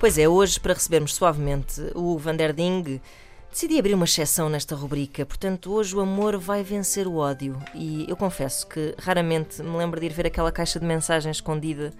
Pois 0.00 0.16
é, 0.16 0.28
hoje, 0.28 0.60
para 0.60 0.74
recebermos 0.74 1.14
suavemente 1.14 1.80
o 1.94 2.16
Vanderding, 2.16 3.00
decidi 3.50 3.78
abrir 3.78 3.94
uma 3.94 4.04
exceção 4.04 4.48
nesta 4.48 4.76
rubrica. 4.76 5.26
Portanto, 5.26 5.72
hoje 5.72 5.94
o 5.96 6.00
amor 6.00 6.38
vai 6.38 6.62
vencer 6.62 7.06
o 7.06 7.16
ódio. 7.16 7.60
E 7.74 8.06
eu 8.08 8.16
confesso 8.16 8.66
que 8.66 8.94
raramente 8.98 9.60
me 9.62 9.76
lembro 9.76 9.98
de 9.98 10.06
ir 10.06 10.12
ver 10.12 10.26
aquela 10.26 10.52
caixa 10.52 10.78
de 10.78 10.86
mensagens 10.86 11.38
escondida 11.38 11.92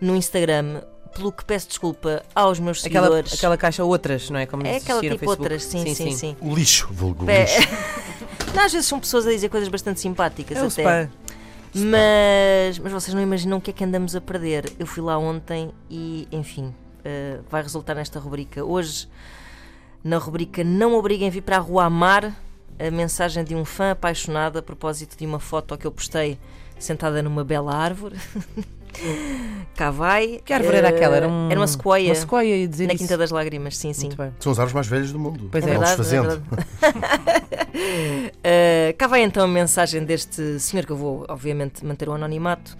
no 0.00 0.16
Instagram. 0.16 0.82
Pelo 1.14 1.30
que 1.30 1.44
peço 1.44 1.68
desculpa 1.68 2.24
aos 2.34 2.58
meus 2.58 2.84
Aquela, 2.84 3.06
seguidores. 3.06 3.34
aquela 3.34 3.56
caixa 3.56 3.84
outras, 3.84 4.30
não 4.30 4.40
é? 4.40 4.46
Como 4.46 4.66
é 4.66 4.76
aquela 4.76 5.00
tipo 5.00 5.12
Facebook. 5.18 5.40
outras, 5.42 5.62
sim, 5.62 5.94
sim, 5.94 6.10
sim. 6.16 6.36
O 6.40 6.52
lixo, 6.56 6.88
vulgo 6.90 7.30
É, 7.30 7.44
lixo. 7.44 7.68
Não, 8.52 8.64
às 8.64 8.72
vezes 8.72 8.86
são 8.88 8.98
pessoas 9.00 9.26
a 9.26 9.30
dizer 9.30 9.48
coisas 9.48 9.68
bastante 9.68 10.00
simpáticas 10.00 10.56
É 10.56 10.62
o 10.62 10.66
até. 10.66 11.08
Mas, 11.74 12.78
mas 12.78 12.92
vocês 12.92 13.12
não 13.14 13.22
imaginam 13.22 13.58
o 13.58 13.60
que 13.60 13.70
é 13.70 13.74
que 13.74 13.84
andamos 13.84 14.14
a 14.14 14.20
perder. 14.20 14.72
Eu 14.78 14.86
fui 14.86 15.02
lá 15.02 15.18
ontem 15.18 15.72
e, 15.90 16.28
enfim, 16.30 16.72
eh, 17.04 17.40
vai 17.50 17.62
resultar 17.62 17.94
nesta 17.94 18.20
rubrica. 18.20 18.64
Hoje, 18.64 19.08
na 20.02 20.18
rubrica 20.18 20.62
Não 20.62 20.94
Obriguem 20.94 21.28
a 21.28 21.30
Vir 21.30 21.42
para 21.42 21.56
a 21.56 21.60
Rua 21.60 21.84
Amar, 21.84 22.32
a 22.78 22.90
mensagem 22.90 23.42
de 23.42 23.54
um 23.54 23.64
fã 23.64 23.90
apaixonado 23.90 24.58
a 24.58 24.62
propósito 24.62 25.16
de 25.16 25.26
uma 25.26 25.40
foto 25.40 25.76
que 25.76 25.86
eu 25.86 25.92
postei 25.92 26.38
sentada 26.78 27.22
numa 27.22 27.42
bela 27.42 27.74
árvore. 27.74 28.16
Cá 29.74 29.90
vai. 29.90 30.40
Que 30.44 30.52
árvore 30.52 30.76
era 30.76 30.88
aquela? 30.88 31.16
Era, 31.16 31.28
um, 31.28 31.50
Era 31.50 31.58
uma 31.60 31.66
sequoia. 31.66 32.08
Uma 32.08 32.14
sequoia, 32.14 32.56
ia 32.56 32.68
dizer 32.68 32.86
Na 32.86 32.92
isso. 32.94 33.02
Quinta 33.04 33.16
das 33.18 33.30
Lágrimas, 33.30 33.76
sim, 33.76 33.92
sim. 33.92 34.08
São 34.38 34.52
as 34.52 34.58
árvores 34.58 34.72
mais 34.72 34.86
velhas 34.86 35.12
do 35.12 35.18
mundo. 35.18 35.48
Pois 35.50 35.66
É 35.66 35.70
é. 35.70 35.78
Verdade, 35.78 36.16
é. 36.16 36.20
Uh, 38.90 38.94
cá 38.98 39.06
vai 39.06 39.22
então 39.22 39.44
a 39.44 39.48
mensagem 39.48 40.04
deste 40.04 40.58
senhor 40.60 40.86
que 40.86 40.92
eu 40.92 40.96
vou, 40.96 41.24
obviamente, 41.28 41.84
manter 41.84 42.08
o 42.08 42.12
anonimato 42.12 42.76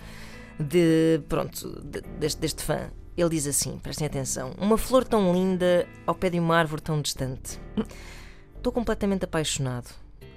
de 0.58 1.20
pronto 1.28 1.80
de- 1.84 2.02
deste, 2.18 2.40
deste 2.40 2.62
fã. 2.62 2.90
Ele 3.16 3.30
diz 3.30 3.46
assim: 3.46 3.78
prestem 3.82 4.06
atenção, 4.06 4.52
uma 4.58 4.76
flor 4.78 5.04
tão 5.04 5.32
linda 5.32 5.86
ao 6.06 6.14
pé 6.14 6.30
de 6.30 6.38
uma 6.38 6.56
árvore 6.56 6.82
tão 6.82 7.00
distante. 7.00 7.60
Estou 8.56 8.72
completamente 8.72 9.24
apaixonado. 9.24 9.88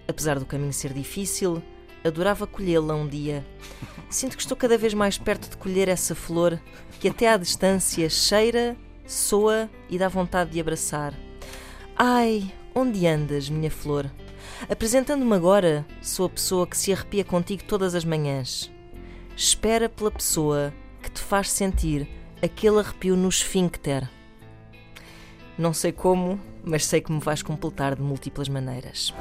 Apesar 0.07 0.39
do 0.39 0.45
caminho 0.45 0.71
ser 0.71 0.93
difícil, 0.93 1.61
adorava 2.08 2.47
colhê-la 2.47 2.95
um 2.95 3.08
dia. 3.08 3.45
Sinto 4.09 4.36
que 4.38 4.41
estou 4.41 4.58
cada 4.58 4.77
vez 4.77 4.94
mais 4.94 5.17
perto 5.17 5.50
de 5.50 5.58
colher 5.58 5.88
essa 5.89 6.16
flor 6.16 6.59
que 6.99 7.09
até 7.09 7.30
à 7.30 7.38
distância 7.38 8.09
cheira, 8.09 8.75
soa 9.05 9.69
e 9.89 9.97
dá 9.97 10.08
vontade 10.08 10.52
de 10.52 10.59
abraçar. 10.59 11.14
Ai, 11.95 12.52
onde 12.73 13.05
andas, 13.05 13.49
minha 13.49 13.72
flor? 13.72 14.09
Apresentando-me 14.69 15.33
agora, 15.33 15.86
sou 16.02 16.25
a 16.25 16.30
pessoa 16.30 16.66
que 16.66 16.77
se 16.77 16.91
arrepia 16.91 17.23
contigo 17.23 17.64
todas 17.64 17.94
as 17.94 18.05
manhãs. 18.05 18.71
Espera 19.36 19.88
pela 19.88 20.09
pessoa 20.09 20.73
que 21.02 21.11
te 21.11 21.21
faz 21.21 21.52
sentir 21.52 22.08
aquele 22.42 22.80
arrepio 22.80 23.16
no 23.16 23.30
esfíncter. 23.30 24.09
Não 25.58 25.73
sei 25.73 25.92
como, 25.92 26.39
mas 26.64 26.86
sei 26.86 27.02
que 27.02 27.11
me 27.11 27.19
vais 27.19 27.42
completar 27.42 27.95
de 27.95 28.02
múltiplas 28.02 28.49
maneiras. 28.49 29.14